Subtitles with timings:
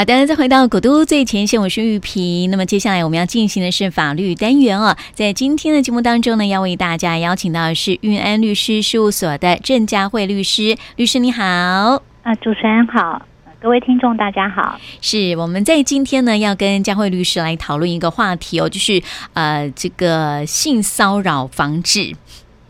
[0.00, 2.50] 好的，再回到古都最前线，我是玉萍。
[2.50, 10.78] 那么接下来我们要进行的是法律单元哦，在今天的节目当中呢，要为大家邀请到的是运安律师事务所的郑佳慧律师。
[10.96, 13.20] 律师你好，啊，主持人好，
[13.60, 14.80] 各位听众大家好。
[15.02, 19.02] 是我们在今天呢，要跟佳慧律师来讨论一个话题哦，就是
[19.34, 22.16] 呃，这个性骚扰防治。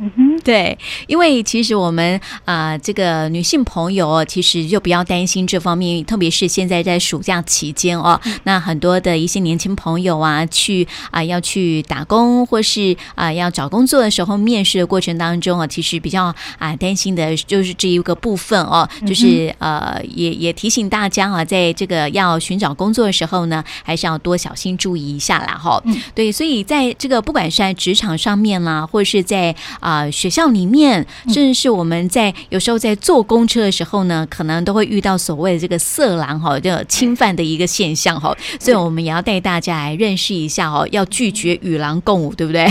[0.02, 25.82] 嗯哼，对，因为其实我们啊、呃，这个女性朋友哦，其实就不要担心这方面，特别是现在在暑假期间哦，那很多的一些年轻朋友啊，去啊、呃、要去打工或是啊、呃、要找工作的时候，面试的过程当中啊，其实比较啊、呃、担心的就是这一个部分哦，就是呃也也提醒大家啊，在这个要寻找工作的时候呢，还是要多小心注意一下啦哈、哦。
[26.14, 29.89] 对，所以在这个不管是在职场上面啦，或者是在啊。
[29.90, 42.66] 呃啊，学校里面，甚至是我们在有时候在坐公车的时候呢，可能都会遇到所谓的这个色狼哈，这侵犯的一个现象哈，所以我们也要带大家来认识一下哦，要拒绝与狼共舞，对不对？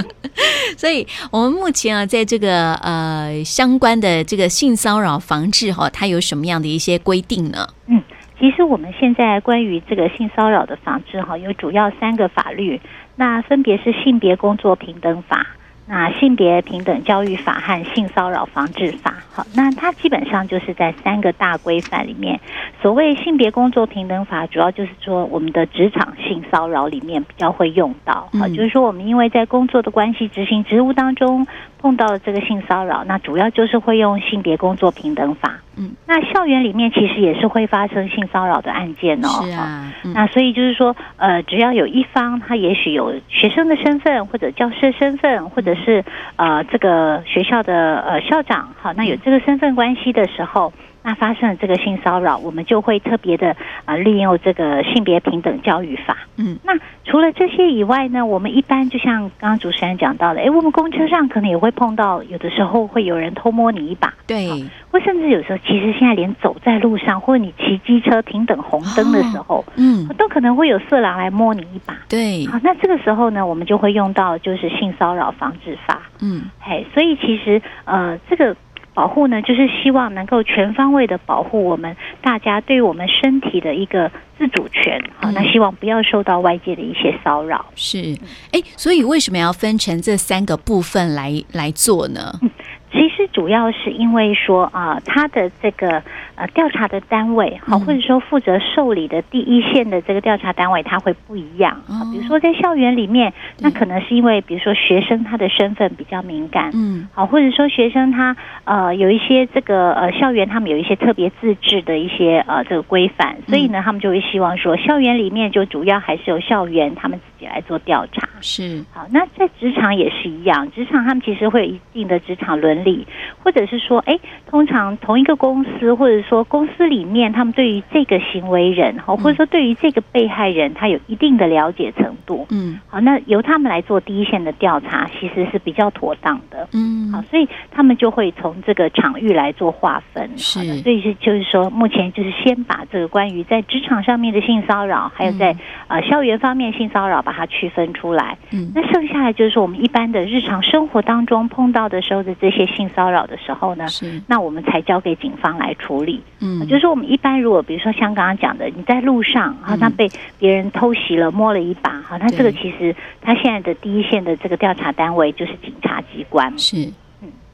[0.78, 7.68] 所以，我们目前啊，在这个呃相关的这个性骚扰防治哈，它有什么样的一些规定呢？
[7.86, 8.02] 嗯，
[8.38, 12.80] 其实我们现在关于这个性骚扰的防治哈，有主要三个法律，
[13.16, 15.46] 那分别是性别工作平等法。
[15.88, 22.40] 那性别平等教育法和性骚扰防治法，好，那它基本上就是在三个大规范里面。
[22.82, 31.46] 所谓性别工作平等法，主要就是说我们的职场性骚扰里面比较会用到，好，就是说我们因为在工作的关系执行职务当中
[31.78, 35.60] 碰到了这个性骚扰，那主要就是会用性别工作平等法。
[35.78, 39.28] 嗯，那校园里面其实也是会发生性骚扰的案件哦。
[39.44, 46.02] 是啊，嗯、那所以就是说，呃，只要有一方他也许有学生的身份，或者教师身份，或者是
[46.36, 50.72] 呃这个学校的呃校长，好，那有这个身份关系的时候。
[51.06, 53.54] 那发生了这个性骚扰，我们就会特别的
[53.84, 56.16] 啊利用这个性别平等教育法。
[56.36, 56.72] 嗯，那
[57.04, 64.48] 除了这些以外呢，我们一般就像刚刚主持人讲到的，哎，我们公车上可能也会碰到，有的时候会有人偷摸你一把，对，
[64.90, 71.96] 或甚至有时候，其实现在连走在路上，或者你骑机车停等红灯的时候，嗯，都可能会有色狼来摸你一把。
[72.08, 76.02] 对，好，那这个时候呢，我们就会用到就是性骚扰防治法。
[76.20, 78.56] 嗯，嘿，所以其实呃这个。
[78.96, 84.98] 保护呢，就是希望能够全方位的保护我们大家对于我们身体的一个自主权。
[85.20, 87.66] 好，那希望不要受到外界的一些骚扰。
[87.74, 88.16] 是，
[88.52, 92.38] 哎，所以为什么要分成这三个部分来来做呢？
[92.40, 92.50] 嗯
[92.96, 96.02] 其实主要是因为说啊，他的这个
[96.34, 102.00] 呃调查的单位，好，或者说负责受理的第一线的这个调查单位，他会不一样啊。
[102.10, 118.28] 比如说在校园里面，那可能是因为比如说学生他的身份比较敏感，嗯，好，或者说学生他呃有一些这个呃校园他们有一些特别自治的一些呃这个规范，所以呢，他们就会希望说校园里面就主要还是由校园他们自己来做调查。
[118.40, 123.06] 是，好，那在职场也是一样，职场他们其实会有一定的职场伦理。
[123.42, 124.18] 或者是说，哎，
[124.50, 145.56] 通常同一个公司，或者说公司里面，他们对于这个行为人，哈，或者说对于这个被害人，他有一定的了解程度，嗯，好，那由他们来做第一线的调查，其实是比较妥当的，嗯，好，所以他们就会从这个场域来做划分，是，所以是就是说，目前就是先把这个关于在职场上面的性骚扰，还有在
[145.86, 152.64] 呃校园方面性骚扰，把它区分出来，嗯，那剩下来就是说我们一般的日常生活当中碰到的时候的这些。
[152.76, 156.20] 性骚扰的时候呢，是那我们才交给警方来处理。
[156.40, 166.52] 嗯，就是我们一般如果比如说像刚刚讲的，你在路上好像被别人偷袭了，摸了一把，好，那这个其实他现在的第一线的这个调查单位就是警察机关。
[166.58, 166.92] 是。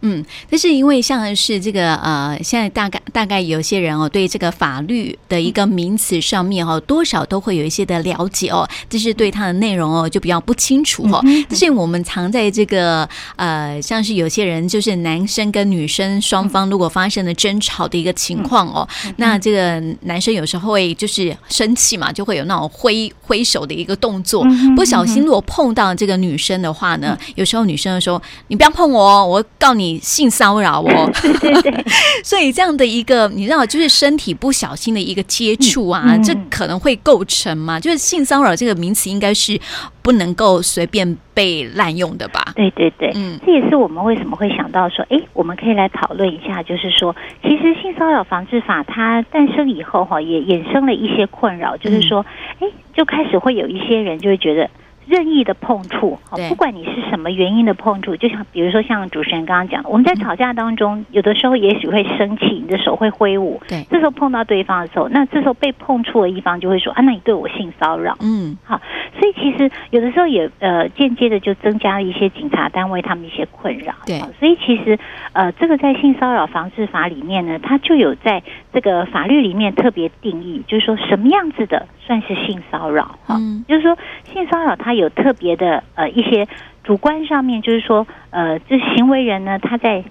[0.02, 11.22] 嗯，但是因为像是这个呃，现在大概大概有些人哦，对这个法律的一个名词上面哦，多少都会有一些的了解哦，就是对它的内容哦就比较不清楚哦。
[11.48, 18.86] 但是我们藏在这个呃，像是有些人就是男生跟女生双方如果发生了争吵的一个情况哦，
[19.18, 24.44] 那这个男生有时候会就是生气嘛，就会有那种挥挥手的一个动作，
[24.74, 31.10] 不小心如果碰到这个女生的话呢，有时候女生就说：“你不要碰我哦，我告你。”性骚扰哦，
[31.40, 31.84] 对对对，
[32.24, 37.78] 所以这样的一个你知道，就是身体不小心的一个接触啊，这可能会构成吗？
[37.80, 39.58] 就是性骚扰这个名词应该是
[40.02, 42.52] 不能够随便被滥用的吧？
[42.54, 52.24] 对对对，嗯，这也是我们为什么会想到说，哎，我们可以来讨论一下，就是说，其实性骚扰防治法它诞生以后哈，也衍生了一些困扰，就是说，
[52.60, 54.68] 哎，就开始会有一些人就会觉得。
[55.06, 56.48] 任意的碰触，对。
[56.48, 68.80] 不管你是什么原因的碰触，就像比如说像主持人刚刚讲的，我们在吵架当中，有的时候也许会生气，你的手会挥舞，对，这时候碰到对方的时候，那这时候被碰触的一方就会说啊，那你对我性骚扰，嗯，好，
[69.22, 74.98] 所以其实有的时候也呃间接的就增加了一些警察单位他们一些困扰，对，所以其实
[75.32, 78.42] 呃这个在性骚扰防治法里面呢，它就有在
[78.72, 83.96] 这个法律里面特别定义，就是说什么样子的算是性骚扰，嗯，就是说
[84.32, 84.92] 性骚扰它。
[84.92, 86.46] 有特别的呃一些
[86.84, 90.04] 主观上面，就是说呃，这行为人呢，他在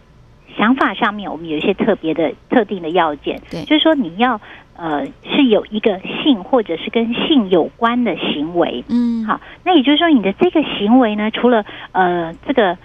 [0.58, 4.42] 想法上面，我们有一些特别的特定的要件，对，就是说你要
[4.82, 12.76] 呃是有一个性或者是跟性有关的行为，嗯，好，那也就是说你的这个行为呢，除了呃这个。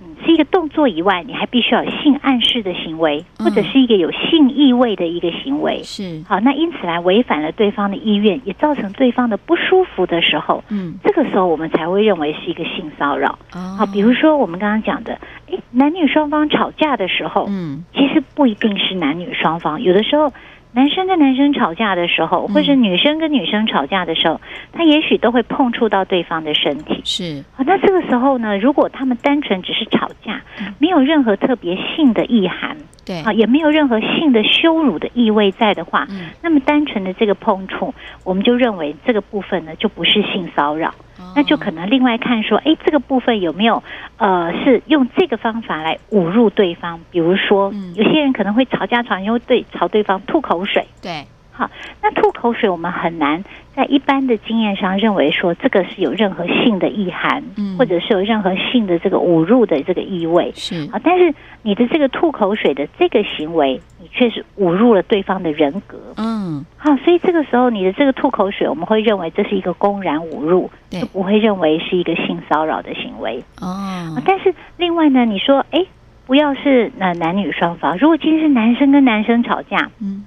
[0.00, 5.82] 嗯，是一个动作以外，你还必须要有性暗示的行为，或者是一个有性意味的一个行为。
[5.82, 13.36] 是好，那因此来违反了对方的意愿，也造成对方的不舒服的时候，嗯，这个时候我们才会认为是一个性骚扰。
[13.52, 15.18] 哦，好，比如说我们刚刚讲的，
[15.48, 20.32] 诶，男女双方吵架的时候，嗯，其实不一定是男女双方，有的时候。
[20.72, 24.40] 男生跟男生吵架的时候，或是女生跟女生吵架的时候，
[24.72, 27.00] 他也许都会碰触到对方的身体。
[27.04, 27.44] 是。
[27.56, 30.40] 啊，那这个时候呢，如果他们单纯只是吵架，
[30.78, 32.76] 没有任何特别性的意涵，
[33.08, 36.06] 对，啊，也没有任何性的羞辱的意味在的话，
[36.42, 40.94] 那么单纯的这个碰触，我们就认为这个部分呢，就不是性骚扰。
[41.34, 43.82] 那就可能另外看说，哎，这个部分有没有
[44.18, 47.00] 呃，是用这个方法来侮辱对方？
[47.10, 50.86] 比如说，有些人可能会吵架吵，因为对朝对方吐口水。
[51.02, 51.26] 对，
[51.58, 51.68] 好，
[52.00, 53.42] 那吐口水我们很难
[53.74, 60.52] 在一般的经验上认为说这个是有任何性的意涵，嗯，或者是有任何性的这个侮辱的这个意味。
[60.54, 65.98] 是啊，但是你的这个吐口水的这个行为，你却是侮辱了对方的人格。
[66.16, 70.70] 嗯，好，所以这个时候你的这个吐口水，我们会认为这是一个公然侮辱。
[70.90, 74.22] 就不会认为是一个性骚扰的行为哦。
[74.24, 75.84] 但是另外呢，你说，哎，
[76.26, 80.24] 不要是呃男女双方，如果今天是男生跟男生吵架，嗯，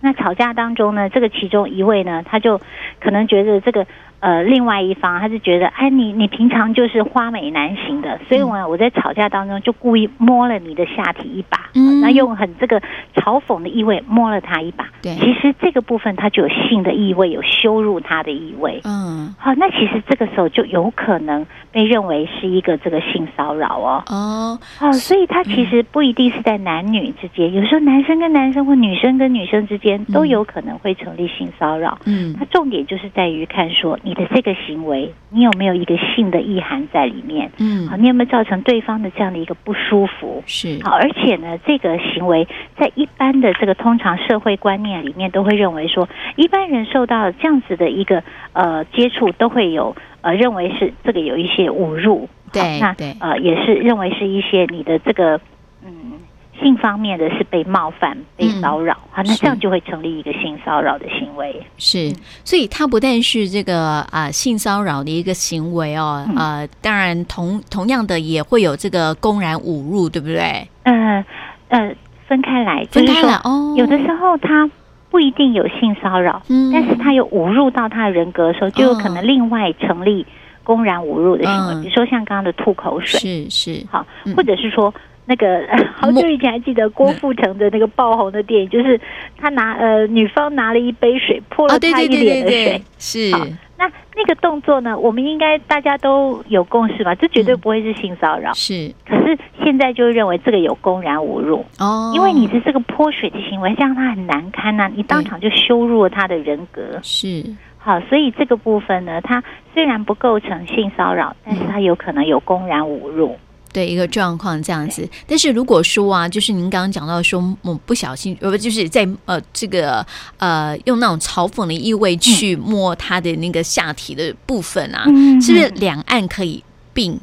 [0.00, 2.60] 那吵架当中呢，这个其中一位呢，他就
[3.00, 3.86] 可能觉得这个。
[4.20, 12.78] 呃，另外一方他是觉得，哎，你你平常就是花美男型的，所以我我在吵架当中就故意摸了你的下体一把，嗯，那用很这个
[13.14, 33.98] 嘲讽的意味摸了他一把，对，其实这个部分他就有性的意味，有羞辱他的意味，嗯，好，那其实这个时候就有可能被认为是一个这个性骚扰哦，哦，哦，所以他其实不一定是在男女之间，有时候男生跟男生或女生跟女生之间都有可能会成立性骚扰，嗯，它重点就是在于看说。
[34.02, 37.50] 你的这个行为，你有没有一个性的意涵在里面？
[37.58, 40.42] 嗯，好，你有没有造成对方的这样的一个不舒服？
[40.46, 42.46] 是好，而且呢，这个行为
[42.78, 48.22] 在一般的这个通常社会观念里面，都会认为说，一般人受到这样子的一个
[48.52, 52.28] 呃接触，都会有呃认为是这个有一些侮辱。
[52.52, 55.40] 对，那对呃也是认为是一些你的这个
[55.84, 56.19] 嗯。
[56.62, 61.60] 性方面的是被冒犯、被骚扰，好、嗯，那这样就会成立一个性骚扰的行为。
[61.78, 62.12] 是，
[62.44, 70.68] 所以它不但是这个啊、呃、性骚扰的一个行为哦，嗯、呃，当然同同样的也会有这个公然侮辱，对不对？
[70.82, 71.24] 呃
[71.68, 71.94] 呃，
[72.28, 73.74] 分开来，分开来哦。
[73.76, 74.70] 有的时候他
[75.10, 80.26] 不一定有性骚扰，嗯，但是他有侮辱到他的人格的时候，就有可能另外成立
[80.62, 81.74] 公然侮辱的行为。
[81.74, 84.92] 嗯、比如说像刚刚的吐口水，是是，好，或者是说。
[85.30, 89.00] 那个 好久以前还记得郭富城的那个爆红的电影，就是
[89.38, 93.30] 他拿呃女方拿了一杯水泼了他一脸的水，是。
[93.78, 97.14] 那那个动作呢，我们应该大家都有共识吧？
[97.14, 98.52] 这绝对不会是性骚扰。
[98.54, 98.92] 是。
[99.08, 106.82] 可是现在就认为这个有公然侮辱哦，因为你的这个泼水的行为，这样他很难堪呐，你当场就羞辱了他的人格。
[107.02, 107.44] 是。
[107.78, 113.38] 好，所以这个部分呢，他虽然不构成性骚扰，但是他有可能有公然侮辱。
[113.72, 120.04] 对一个状况这样子，但是如果说啊，就是您刚刚讲到说，我不小心呃，不就是在呃这个
[120.38, 126.62] 呃用那种嘲讽的意味去摸他的那个下体的部分啊，嗯、是不是两岸可以
[126.92, 127.18] 并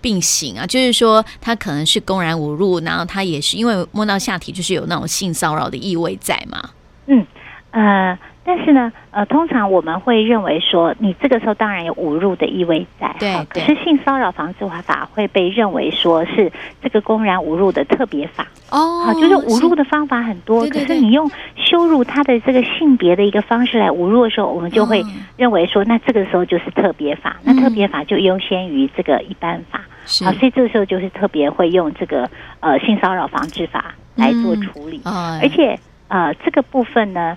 [0.00, 0.66] 并行啊？
[0.66, 6.70] 就是说他可能是公然侮辱，然后他也是因为摸到下体，就是有那种性骚扰的意味在嘛？
[7.06, 7.26] 嗯
[7.70, 8.18] 呃。
[8.46, 13.44] 但是呢，呃，通常我们会认为说，你这个时候当然有侮辱的意味在，对。
[13.50, 18.46] 可是性骚扰防治法会被认为说是这个公然侮辱的特别法。
[18.70, 25.04] 哦，好，就是侮辱的方法很多，可是你用羞辱他的这个性别的一个方式来侮辱的时候，我们就会
[25.36, 29.80] 认为说，那这个时候就是特别法，那特别法就优先于这个一般法，
[30.24, 35.76] 好，所以这个时候就是特别会用这个呃性骚扰防治法来做处理，而且
[36.06, 37.36] 呃这个部分呢。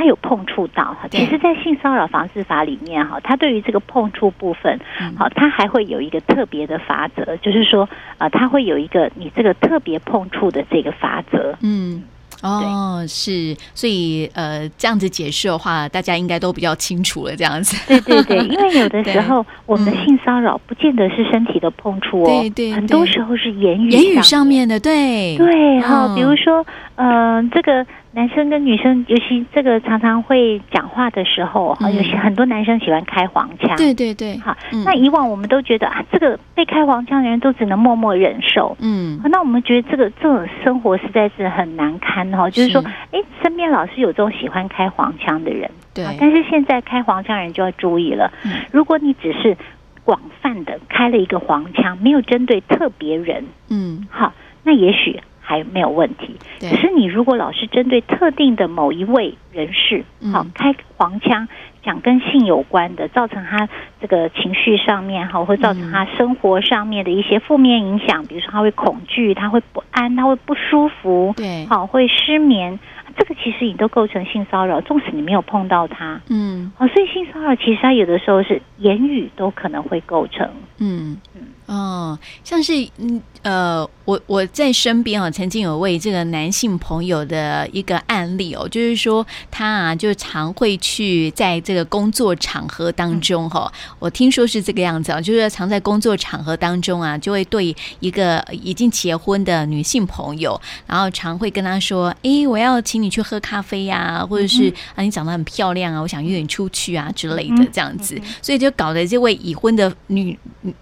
[0.00, 4.80] 他有碰触到哈，其实，在性骚扰防治法里面哈，他对于这个碰触部分，
[5.14, 12.02] 好，他还会有一个特别的法则，就是说，呃，他会有一个你这个特别碰触的这个法则，嗯。
[12.42, 17.36] 哦，是，所以呃，这样子解释的话，大家应该都比较清楚了。
[17.36, 25.36] 这样子，对对对，因为有的 时候我们的性骚扰不见得是身体的碰触哦，对对，对，很多时候是言语言语上面的，对。
[25.36, 26.64] 对，哈、哦，比如说，
[26.94, 27.86] 嗯、呃，这个。
[28.12, 33.76] 男生跟女生，尤其这个常常会讲话的时候，哈、嗯，有些很多男生喜欢开黄腔。
[33.76, 38.76] 对对对，好、嗯，那以往我们都觉得啊，这个被开黄腔的人都只能默默忍受。
[38.80, 45.70] 嗯，那我们觉得这个这种生活实在是很难堪哈，就是说，哎，身边老是有这种喜欢开黄腔的人。
[45.94, 49.56] 对，但是现在开黄腔人就要注意了，嗯、如果你只是
[50.04, 54.32] 广泛的开了一个黄腔，没有针对特别人，嗯，好，
[54.64, 55.20] 那也许。
[55.50, 61.48] 还没有问题，可是你如果老是针对特定的某一位人士，好、嗯、开黄腔，
[61.82, 63.68] 讲跟性有关的，造成他
[64.00, 72.78] 这个情绪上面哈，会造成他生活上面的一些负面影响，比如说他会恐惧，他会不安，他会不舒服，对，好会失眠，
[73.16, 81.16] 这个其实你都构成性骚扰，纵使你没有碰到他，嗯，哦，所以性骚扰其实他有的时候是言语都可能会构成，嗯。
[81.34, 81.42] 嗯。
[81.66, 107.66] 哦，像是嗯呃，我我在身边啊，曾经有位这个男性朋友的一个案例哦，就是说他啊，就常会去在这个工作场合当中哈、嗯，我听说是这个样子啊，就是常在工作场合当中啊，就会对一个已经结婚的女性朋友，然后常会跟她说，诶，我要请你去喝咖啡呀、啊，或者是啊，你长得很漂亮啊，我想约你出去啊之类的。
[107.72, 110.36] 这样子，所以就搞得这位已婚的女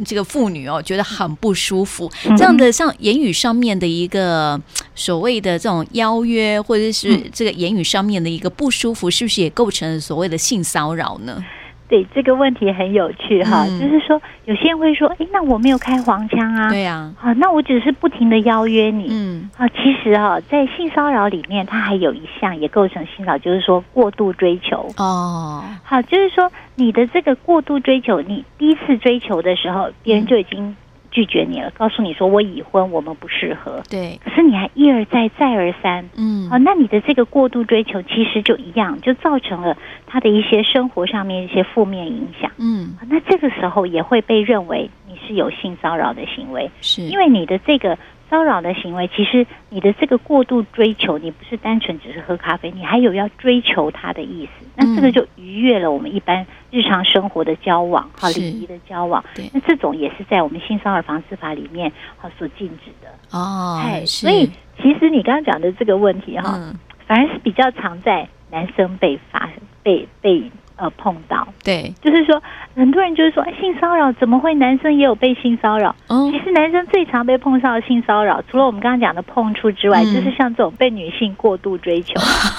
[0.04, 0.82] 这个妇女哦。
[0.82, 4.58] 觉得很不舒服，这样的像言语上面的一个
[4.94, 11.44] 所谓的这种邀约，或者是这个言语上面的一个不舒服，是不是也构成了所谓的性骚扰呢？
[11.88, 24.88] 对，这个问题很有趣哈，嗯、就是说有些人会说，哎，那我没有开黄腔啊，对呀，好，那我只是不停的邀约你，嗯，啊，其实哈，在性骚扰里面，它还有一项也构成性骚扰，就是说过度追求。
[24.98, 30.76] 哦，好，就是说你的这个过度追求，你第一次追求的时候，别人就已经。
[31.10, 33.82] 拒绝你了，告诉你说我已婚，我们不适合。
[33.88, 42.50] 对，可是你还一而再，再而三，嗯，好，那你的这个过度追求，其实就一样，就造成了他的一些生活上面一些负面影响。
[42.58, 47.98] 嗯，那这个时候也会被认为你是有性骚扰的行为，是因为你的这个。
[48.30, 59.24] 骚扰的行为，其实你的这个过度追求，你不是单纯只是喝咖啡，你还有要追求他的意思，那这个就逾越了我们一般日常生活的交往，哈，礼仪的交往。
[59.52, 63.80] 那这种也是在我们性骚扰防治法里面哈所禁止的哦。
[63.82, 64.50] 哎，所以
[64.82, 66.58] 其实你刚刚讲的这个问题哈，
[67.06, 69.48] 反而是比较常在男生被发
[69.82, 70.50] 被被。
[70.78, 71.46] 呃，碰到。
[71.64, 72.40] 对，就是说，
[72.74, 75.94] 很多人就是说，性骚扰怎么会男生也有被性骚扰？
[76.08, 82.14] 哦，其实男生最常被碰到的性骚扰，除了我们刚刚讲的碰触之外，嗯，就是像这种被女性过度追求，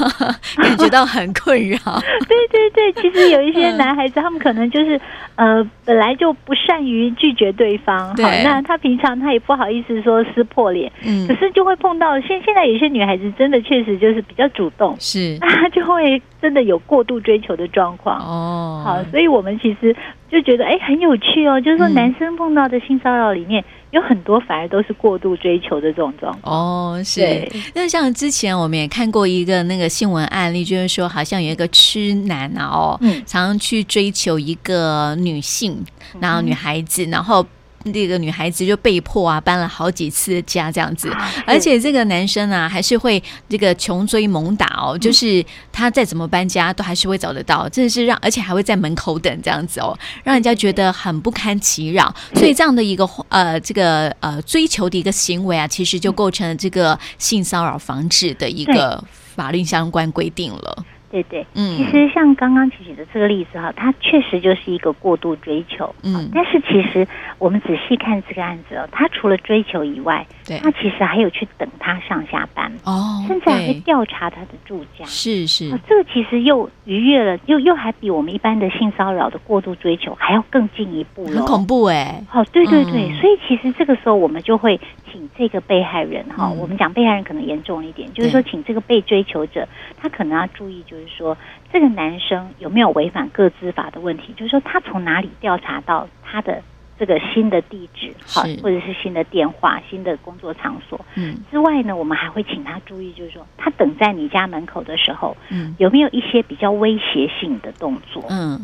[0.61, 1.77] 感觉到很困扰。
[2.27, 4.99] 对对对，其实有一些男孩子，他们可能就是
[5.35, 18.17] 呃，本来就不善于拒绝对方，对，好，那他平常他也不好意思说撕破脸，嗯，可是就会碰到现现在有些女孩子真的确实就是比较主动，是， 那他就会真的有过度追求的状况。
[18.19, 19.95] 哦，好，所以我们其实
[20.31, 21.59] 就觉得哎，很有趣哦。
[21.59, 26.53] 就是说，男生碰到的性骚扰里面有很多，反而都是过度追求的这种状况。
[26.53, 27.47] 哦，是。
[27.73, 35.83] 那像之前我们也看过一个那个新闻案例，就是说，好像有一个痴男啊，哦，嗯，常常去追求一个女性，
[36.19, 37.45] 然后女孩子，然后。
[37.85, 41.09] 那个女孩子就被迫啊搬了好几次家这样子，
[41.45, 52.13] 而且这个男生啊还是会这个穷追猛打哦，就是他再怎么搬家都还是会找得到，真的是让而且还会在门口等这样子哦，让人家觉得很不堪其扰。
[52.33, 59.01] 所以这样的一个呃这个呃追求的一个行为啊，其实就构成了这个性骚扰防治的一个
[59.35, 60.85] 法律相关规定了。
[61.11, 84.79] 对对，嗯，其实像刚刚举的这个例子哈，它确实就是一个过度追求，嗯，但是其实我们仔细看这个案子哦，他除了追求以外，对，他其实还有去等他上下班哦，甚至还会调查他的住家，是是，这个其实又逾越了，又又还比我们一般的性骚扰的过度追求还要更进一步了，很恐怖哎，好，对对对，所以其实这个时候我们就会
[85.11, 91.09] 请这个被害人哈，我们讲被害人可能严重一点，就是说请这个被追求者，他可能要注意就是。
[91.09, 91.35] 说，
[91.73, 94.31] 这个男生有没有违反各资法的问题？
[94.37, 96.61] 就是说，他从哪里调查到他的
[96.97, 101.03] 这个新的地址，好，或者是新的电话、新的工作场所。
[101.15, 108.23] 嗯，之外呢，我们还会请他注意，就是说他等在你家门口的时候，嗯，有没有一些比较威胁性的动作？
[108.29, 108.63] 嗯，好，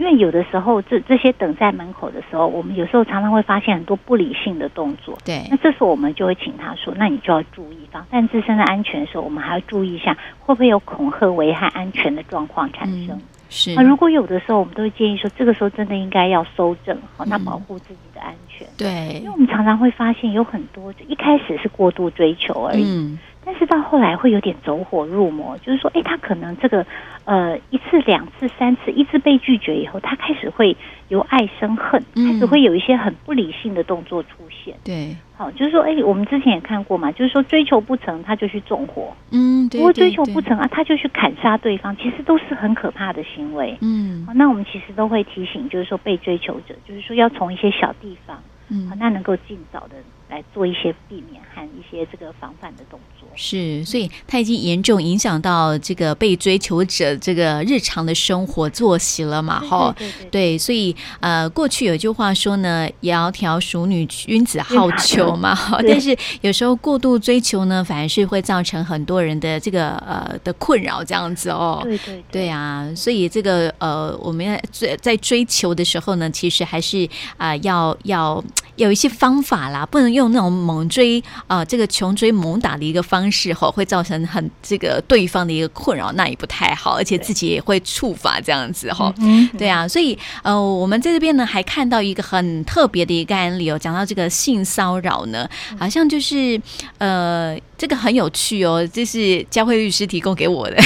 [0.00, 5.18] 因为有的时候这这些等在门口的时候，我们有时候常常会发现很多不理性的动作。
[5.26, 13.08] 对那，这时候我们就会请他说，那你就要注意防范自身的安全的时候，我们还要注意一下会不会有恐吓、危害安全的状况产生。
[13.10, 13.20] 嗯
[13.52, 18.64] 是啊，如果有的时候，我们都会建议说，这个时候真的应该要收证，好，那保护自己的安全。
[18.78, 26.84] 对因为，我们常常会发现有很多，就一开始是过度追求而已，嗯，但是到后来会有点走火入魔，就是说，哎，他可能这个
[27.24, 30.76] 呃一次、两次、三次，一次被拒绝以后，他开始会
[31.08, 32.26] 由爱生恨，嗯。
[32.26, 34.74] 开始会有一些很不理性的动作出现。
[34.84, 43.76] 对，好，就是说，哎，我们之前也看过嘛，就是说追求不成，他就去纵火；嗯，对，不过追求不成啊，他就去砍杀对方，其实都是很可怕的行为。
[43.80, 44.24] 嗯。
[44.26, 49.96] 好，那我们其实都会提醒，就是说被追求者，就是说要从一些小地方，好，嗯，那能够尽早的
[50.30, 53.28] 来做一些避免和一些这个防范的动作。
[53.36, 59.60] 是，所以他已经严重影响到这个被追求者这个日常的生活作息了嘛？
[59.60, 59.94] 哈，
[60.32, 65.54] 对所以呃，过去有句话说呢，“窈窕淑女，君子好逑”嘛。
[65.54, 71.80] 哈，但是有时候过度追求呢，反而是会造成很多人的这个呃的困扰，这样子哦。
[71.84, 78.42] 对对对啊，所以这个呃，我们在追在追求的时候呢，其实还是啊、呃、要要
[78.74, 89.12] 有一些方法啦，不能用那种猛追啊、呃，这个穷追猛打的一个方式吼，会造成很这个对方的一个困扰，那也不太好，而且自己也会触发这样子吼。
[89.18, 95.48] 嗯，对啊，所以呃，我们在这边呢还看到一个很特别的一个案例哦，讲到这个性骚扰呢，
[95.78, 96.60] 好像就是
[96.98, 100.76] 呃，这个很有趣哦，这是佳慧律师提供给我的，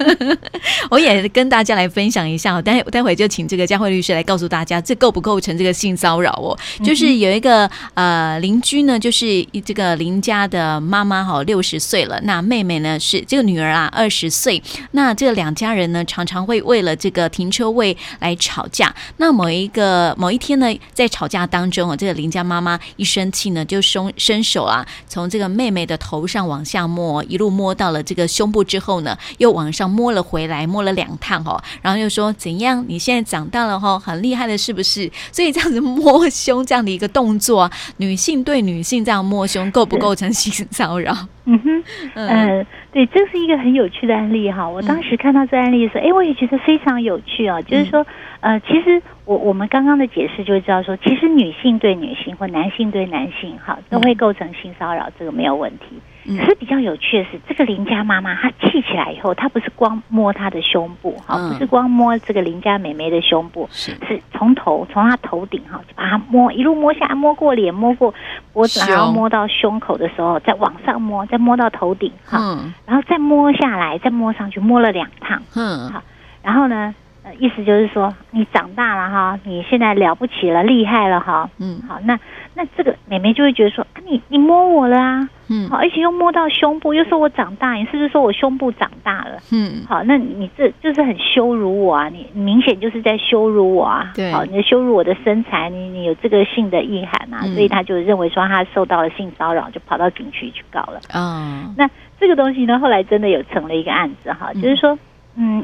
[0.90, 2.54] 我也跟大家来分享一下。
[2.54, 6.58] 哦待待会就请这个佳慧律师来告诉大家，这构不构成这个性骚扰哦？
[6.84, 14.62] 就是有一个呃邻居呢，就是这个邻家的妈妈哈，六十岁了，那妹妹呢是这个女儿啊，二十岁，
[14.92, 18.94] 那这两家人呢常常会为了这个停车位来吵架。
[19.18, 32.82] 那某一个某一天呢，在吵架当中啊，这个邻家妈妈一生气呢，就伸伸手啊，从这个妹妹的头上往下摸，一路摸到了这个胸部之后呢，又往上摸了回来，摸了两趟哦，然后又说怎样？
[32.88, 35.12] 你现在长大了哈，很厉害的是不是？
[35.30, 41.12] 所以这样子摸胸这样的一个动作啊，女性对女性这样摸胸，构不构成性骚扰？
[41.44, 44.68] 嗯哼， 嗯、呃，对，这是一个很有趣的案例哈。
[44.68, 47.62] 我当时看到这案例的时候，哎，我也觉得非常有趣哦。
[47.62, 48.04] 就是说，
[48.40, 55.98] 呃，其实我我们刚刚的解释就知道说，其实女性对女性或男性对男性，哈，都会构成性骚扰，这个没有问题。
[56.36, 63.92] 可是比较有趣的是，这个邻家妈妈她气起来以后，她不是光摸她的胸部，哈，不是光摸这个邻家妹妹的胸部，是。
[64.06, 68.12] 是从头从她头顶哈，就把她摸一路摸下来，摸过脸，摸过
[68.52, 72.38] 脖子，然后摸到胸口的时候，再往上摸，再摸到头顶，哈，
[72.86, 76.02] 然后再摸下来，再摸上去，摸了两趟，嗯，好，
[76.42, 76.94] 然后呢，呃，
[77.38, 82.18] 意思就是说你长大了哈，你现在了不起了，厉害了哈，嗯，好，那
[82.54, 85.28] 那这个妹妹就会觉得说，啊，你你摸我了啊。
[85.50, 89.38] 嗯，好，而且又摸到胸部，又说我长大，你是不是说我胸部长大了？
[89.50, 92.10] 嗯，好，那你这就是很羞辱我啊！
[92.10, 94.12] 你明显就是在羞辱我啊！
[94.14, 101.00] 对，好，你羞辱我的身材，你你有这个性的意涵啊，嗯、所以他就认为说他受到了性骚扰，就跑到警局去告了。
[101.10, 101.88] 啊、哦，那
[102.20, 104.98] 这个东西呢，后来真的有成了一个案子哈，就是说，嗯，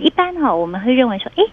[0.00, 1.44] 一般哈，我们会认为说，诶。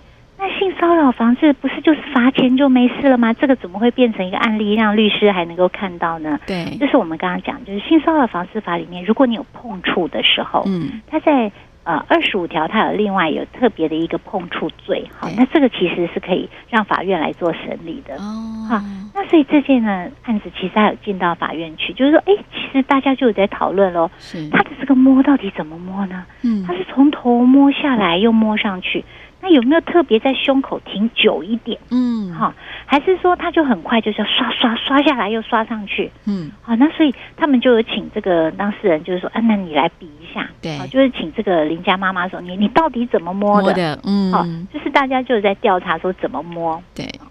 [0.44, 3.32] 那性骚扰防治不是就是罚钱就没事了吗？
[3.32, 6.40] 这个怎么会变成一个案例，让律师还能够看到呢？
[6.48, 11.52] 对，就是我们刚刚讲，就是性骚扰防治法里面，如果你有碰触的时候，嗯，它在
[11.84, 18.82] 呃二十五条，它有另外有特别的一个碰触罪，好，那这个其实是可以让法院来做审理的，哦，好，
[19.22, 26.26] 那所以这件呢案子其实还有进到法院去，就是说，哎，其实大家就有在讨论喽，是他的这个摸到底怎么摸呢？
[26.42, 29.06] 嗯，他是从头摸下来又摸上去。
[29.44, 31.78] 那有没有特别在胸口停久一点？
[31.90, 32.54] 嗯，好，
[32.86, 36.12] 还是说他就很快就是要刷刷刷下来又刷上去？
[36.28, 43.64] 嗯，好，那所以他们就有请这个当事人，就是说，啊，那你来比一下，对，就是请这个邻家妈妈说，你你到底怎么摸的？
[43.64, 47.31] 摸的，嗯，好，就是大家就在调查说怎么摸，对，那。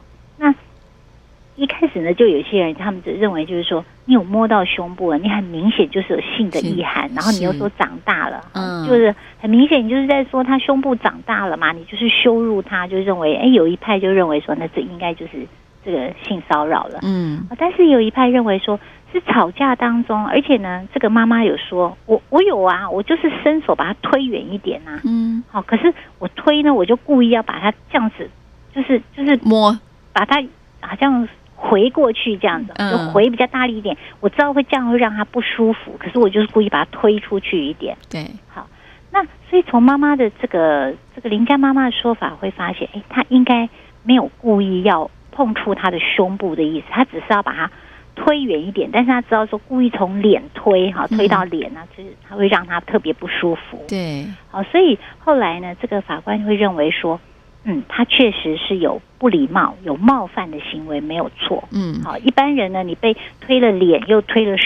[1.56, 15.46] 一开始呢，就有些人他们就认为，就是说你有摸到胸部了，你很明显就是有性的意涵，然后你又说长大了，嗯，就是很明显，你就是在说他胸部长大了嘛，你就是羞辱他，就认为，哎，有一派就认为说，那这应该就是
[15.84, 18.80] 这个性骚扰了，嗯，但是有一派认为说
[19.12, 28.30] 是吵架当中，而且呢，这个妈妈有说，我我有啊，我就是伸手把他推远一点呐，嗯，好，可是我推呢，我就故意要把他这样子，
[28.74, 29.78] 就是就是摸，
[30.14, 30.42] 把他
[30.80, 31.28] 好像。
[31.62, 33.94] 回过去这样子，就回比较大力一点。
[34.20, 37.94] 我知道会这样会让他不舒服，可是我就是故意把他推出去一点。
[38.08, 38.66] 对，好，
[39.12, 43.68] 那所以从妈妈的这个这个林家妈妈的说法会发现，哎，她应该
[44.02, 47.70] 没有故意要碰触他的胸部的意思，她只是要把他
[48.16, 53.84] 推远一点，但是他知道说故意从脸推哈，推到脸呢，就是他会让他特别不舒服。
[53.86, 57.20] 对，好，所以后来呢，这个法官会认为说。
[57.64, 61.62] 嗯，他确实是有不礼貌、有冒犯的行为，没有错。
[61.72, 64.56] 嗯，好，一般人呢，你被推了脸，又推了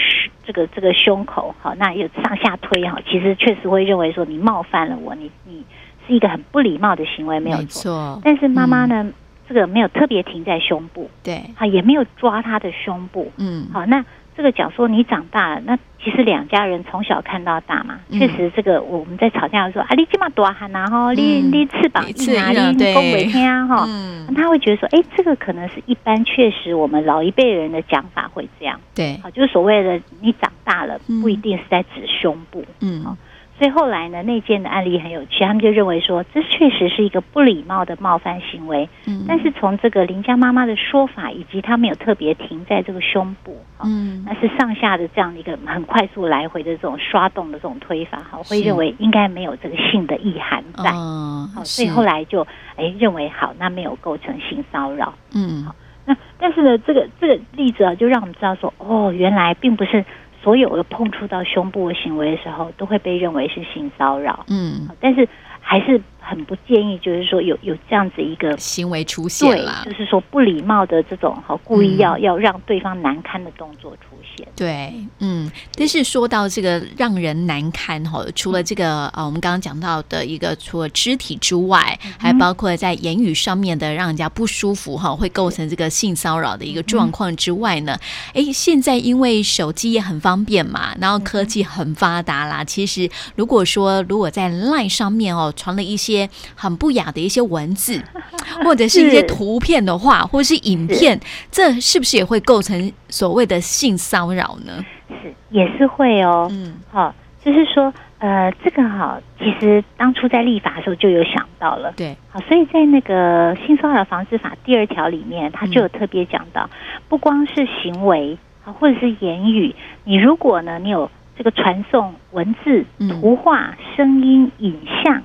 [0.45, 5.63] 这个这个胸口，好，那又上下推哈，其实确实会认为说你冒犯了我，你你
[6.07, 8.19] 是一个很不礼貌的行为，没有错。
[8.23, 9.13] 但是妈妈呢，嗯、
[9.49, 14.03] 这个没有特别停在胸部，对，好，也没有抓他的胸部，嗯，好，那。
[14.37, 23.87] 这个讲说你长大了，那其实两家人从小看到大嘛，确实这个我们在吵架的时候啊，你这么多汗呐哈，你你翅膀硬啊，你恭维天啊哈，
[24.35, 33.17] 他会觉得说，哎，这个可能是一般确实我们老一辈人的讲法会这样，对，好，就是所谓的你长大了，不一定是在指胸部，嗯。
[33.57, 38.89] 所以后来呢，那件的案例很有趣，他们就认为说，这确实是一个不礼貌的冒犯行为。
[39.05, 50.91] 嗯，但是从这个林家妈妈的说法，以及他没有特别停在这个胸部，嗯，那是上下的这样一个很快速来回的这种刷动的这种推法，哈，会认为应该没有这个性的意涵在。
[50.91, 55.13] 哦，好，所以后来就哎认为好，那没有构成性骚扰。
[55.33, 55.73] 嗯，好，
[56.05, 60.03] 那但是呢，这个这个例子啊，就让我们知道说，哦，原来并不是。
[60.45, 64.45] 所有的碰触到胸部的行为的时候，都会被认为是性骚扰。
[64.47, 65.27] 嗯，但是
[65.59, 65.99] 还是。
[66.27, 74.47] 很不建议，就是说有有这样子一个行为出现啦，就是说不礼貌的这种哈故意要、嗯、要让对方难堪的动作出现。
[74.55, 87.95] 对，嗯，但是说到这个让人难堪哈，除了这个啊、嗯，我们刚刚讲到的一个，除了肢体之外，嗯、还包括在言语上面的让人家不舒服哈，会构成这个性骚扰的一个状况之外呢，
[88.33, 96.14] 哎、嗯，现在因为手机也很方便嘛，然后科技很发达啦，其实如果说如果在 LINE 上面哦传了一些。
[96.15, 98.01] 些很不雅的一些文字，
[98.63, 101.19] 或者是一些图片的话，或者是影片，
[101.51, 104.83] 这是不是也会构成所谓的性骚扰呢？
[105.21, 106.47] 是，也是会哦。
[106.51, 111.93] 嗯，好，就是说，呃，这个哈，其实当初在立法的时候就有想到了。
[111.97, 116.69] 对，好，所以在那个性骚扰防治法第二条里面，它就有特别讲到，
[117.09, 125.21] 不光是行为啊，或者是言语，你如果呢，你有这个传送文字、图画、声音、影像。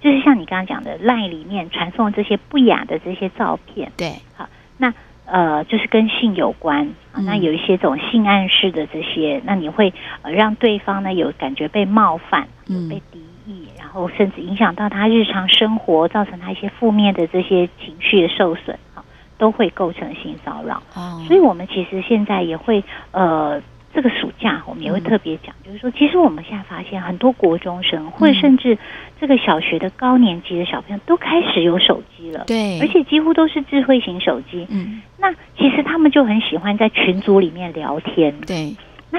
[0.00, 4.92] 就是像你刚刚讲的，LINE 里面传送这些不雅的这些照片，对，好，那
[5.26, 19.04] 呃，就是跟性有关啊，那有一些这种性暗示的这些，那你会呃让对方呢有感觉被冒犯，有被敌意，然后甚至影响到他日常生活，造成他一些负面的这些情绪的受损，啊，
[19.36, 20.82] 都会构成性骚扰。
[20.94, 23.60] 哦，所以我们其实现在也会呃。
[23.98, 28.78] 这个暑假我们也会特别讲，就是说，其实我们现在发现很多国中生，或者甚至
[29.20, 34.64] 这个小学的高年级的小朋友都开始有手机了，对，而且几乎都是智慧型手机。
[34.70, 38.32] 嗯，那其实他们就很喜欢在群组里面聊天。
[38.42, 38.76] 对，
[39.10, 39.18] 那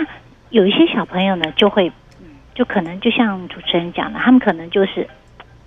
[0.49, 1.91] 有一些小朋友呢，就会，
[2.55, 5.09] 就可能就像主持人讲的，他们可能就是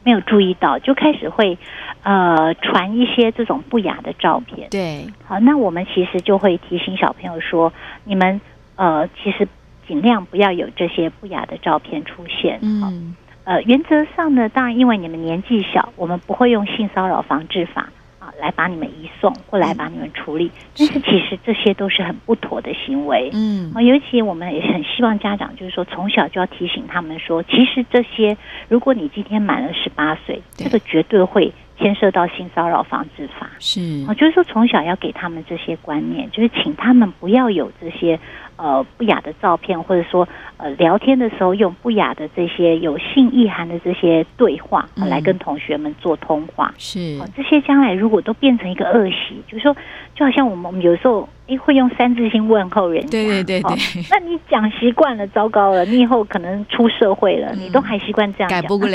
[0.05, 1.59] 没有注意到，就开始会
[2.03, 4.69] 呃传一些这种不雅的照片。
[4.71, 7.71] 对，好，那我们其实就会提醒小朋友说，
[8.05, 8.41] 你们。
[8.83, 9.47] 呃，其实
[9.87, 12.59] 尽量不要有这些不雅的照片出现。
[12.63, 13.15] 嗯，
[13.45, 20.47] 呃，原则上呢，当然因为你们年纪小，我们不会用性骚扰防治法啊来把你们移送或来把你们处理。
[20.47, 23.31] 嗯，但是其实这些都是很不妥的行为。
[23.33, 28.37] 嗯，尤其我们也很希望家长就是说，从小就要提醒他们说，其实这些，
[28.69, 31.53] 如果你今天满了十八岁，这个绝对会。
[31.83, 33.51] 牵涉到性骚扰防治法。
[33.59, 38.19] 是，我就是说从小要给他们这些观念，就是请他们不要有这些
[38.57, 46.73] 呃不雅的照片，或者说呃聊天的时候用不雅的这些有性意涵的这些对话来跟同学们做通话。
[46.79, 49.77] 是，这些将来如果都变成一个恶习，就是说
[50.15, 58.87] 就好像我们我们有时候诶会用三字经问候人家，对对对对，那你讲习惯了，糟糕了，你以后可能出社会了，你都还习惯这样讲，改不不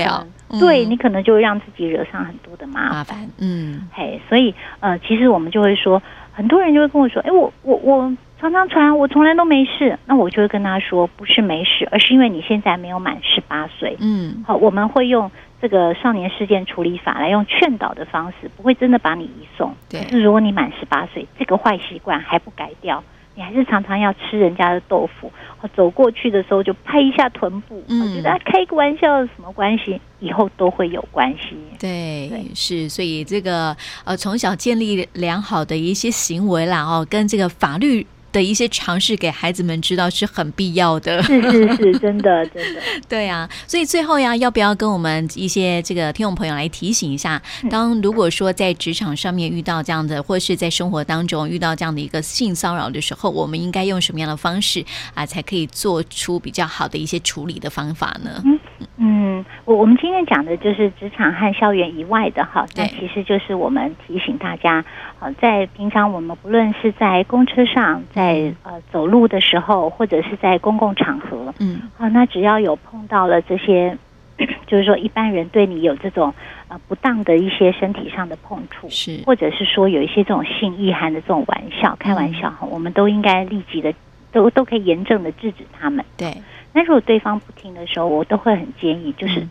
[0.49, 0.59] 了。
[0.59, 6.01] 对，你可能就会让自己惹上很多的麻烦，嗯，嘿，所以呃，其实我们就会说，
[6.33, 15.29] 很多人就会跟我说，哎，我我我常常传，我从来都没事，那我就会跟他说，不是没事，而是因为你现在没有满十八岁，嗯，好，我们会用
[15.59, 23.03] 这个少年事件处理法来用劝导的方式，不会真的把你移送，对，可是如果你满十八岁，这个坏习惯还不改掉，
[23.37, 25.31] 你还是常常要吃人家的豆腐，
[25.75, 30.01] 走过去的时候就拍一下臀部，嗯，觉得开个玩笑什么关系？
[30.19, 31.55] 以后都会有关系。
[31.77, 38.07] 对，对是，所以这个呃，从小建立良好的一些行为啦，哦，跟这个法律。
[38.31, 43.49] 的一些尝试给孩子们知道是很必要的，是是是， 真的真的，对啊。
[43.65, 58.41] 所以最后呀，要不要跟我们一些这个听众朋友来提醒一下，当如果说在职场上面遇到这样的，或是在生活当中遇到这样的一个性骚扰的时候，我们应该用什么样的方式啊，才可以做出比较好的一些处理的方法呢？
[58.45, 58.59] 嗯
[58.97, 64.83] 嗯，我我们今天讲的就是职场和校园以外的哈，那其实就是我们提醒大家，
[65.19, 73.97] 啊，在平常我们不论是在公车上，在在呃走路的时候，或者是在公共场合，嗯，啊，那只要有碰到了这些，
[74.67, 76.33] 就是说一般人对你有这种
[76.67, 83.93] 呃不当的一些身体上的碰触，是，或者是说有一些这种性意涵的这种玩笑、开玩笑哈，嗯，我们都应该立即的
[84.31, 86.03] 都都可以严正的制止他们。
[86.17, 86.33] 对，
[86.77, 89.39] 那如果对方不听的时候，我都会很建议就是。
[89.39, 89.49] 嗯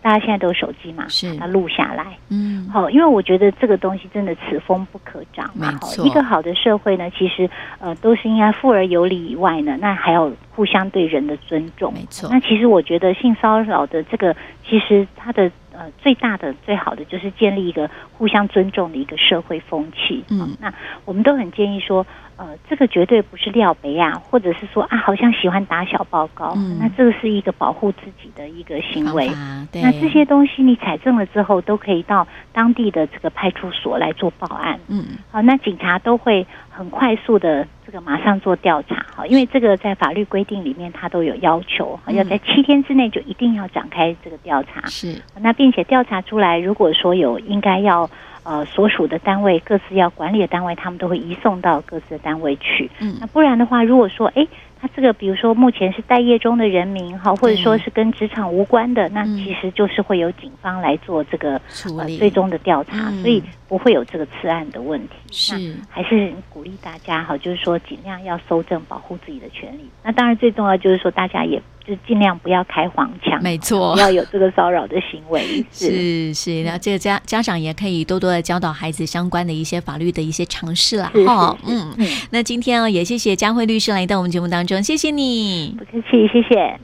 [0.00, 5.76] 大家现在都有手机嘛，是把它录下来，嗯，好，因为我觉得这个东西真的此风不可长嘛。
[5.82, 7.50] 好，一个好的社会呢，其实
[7.80, 12.30] 呃都是应该富而有礼以外呢，那还有互相对人的尊重，没错。
[12.30, 20.24] 那其实我觉得性骚扰的这个，其实它的呃最大的最好的就是建立一个互相尊重的一个社会风气。
[20.28, 20.72] 嗯，那
[21.04, 22.04] 我们都很建议说。
[22.40, 29.28] 呃，这个绝对不是廖北啊，或者是说啊，好像喜欢打小报告，嗯、那这个是一个保护自己的一个行为。
[29.72, 34.78] 对那这些东西你采证了之后，都可以到当地的这个派出所来做报案。
[34.86, 36.46] 嗯，好，那警察都会
[36.78, 39.04] 很快速的这个马上做调查。
[39.16, 44.86] 哈，因为这个在法律规定里面，它都有要求，要在七天之内就一定要展开这个调查。
[44.86, 48.08] 是，那并且调查出来，如果说有应该要。
[48.44, 52.90] 呃，所属的单位各自要管理的单位，他们都会移送到各自的单位去。
[52.98, 54.46] 嗯，那不然的话，如果说，哎，
[54.80, 61.60] 他这个比如说目前是待业中的人民哈，或者说是跟职场无关的，那其实就是会由警方来做这个
[61.96, 65.14] 呃最终的调查，所以不会有这个次案的问题。
[65.30, 69.88] 是，还是鼓励大家哈，就是说尽量要搜证，保护自己的权利。
[70.02, 71.60] 那当然最重要就是说大家也。
[71.88, 75.40] 就尽量不要开黄腔，没错，不要有这个骚扰的行为。
[75.72, 81.10] 是是，那这个家家长也可以多多的教导孩子相关的一些法律的一些常识啦。
[81.26, 81.96] 哈，嗯，
[82.30, 86.78] 那今天啊，也谢谢佳慧律师来到我们节目当中，谢谢你，不客气，谢谢。